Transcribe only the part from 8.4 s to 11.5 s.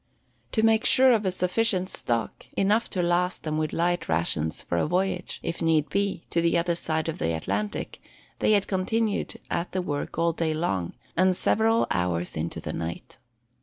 had continued at the work all day long, and